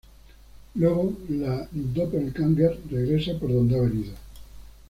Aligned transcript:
Luego 0.73 1.13
la 1.29 1.67
doppelgänger 1.71 2.75
regresa 2.89 3.37
por 3.37 3.53
donde 3.53 3.75
ha 3.77 3.81
venido. 3.81 4.13